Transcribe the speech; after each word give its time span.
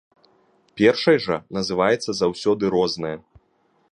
Першай 0.79 1.17
жа 1.25 1.37
называецца 1.59 2.11
заўсёды 2.21 2.63
рознае. 2.77 3.15